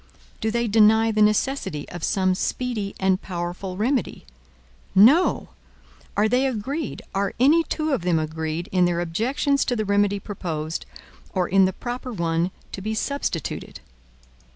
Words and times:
Do 0.39 0.49
they 0.49 0.67
deny 0.67 1.11
the 1.11 1.21
necessity 1.21 1.87
of 1.89 2.03
some 2.03 2.33
speedy 2.33 2.95
and 2.99 3.21
powerful 3.21 3.77
remedy? 3.77 4.25
No. 4.95 5.49
Are 6.17 6.27
they 6.27 6.47
agreed, 6.47 7.03
are 7.13 7.35
any 7.39 7.61
two 7.63 7.93
of 7.93 8.01
them 8.01 8.17
agreed, 8.17 8.67
in 8.71 8.85
their 8.85 8.99
objections 8.99 9.63
to 9.65 9.75
the 9.75 9.85
remedy 9.85 10.19
proposed, 10.19 10.87
or 11.35 11.47
in 11.47 11.65
the 11.65 11.73
proper 11.73 12.11
one 12.11 12.49
to 12.71 12.81
be 12.81 12.95
substituted? 12.95 13.79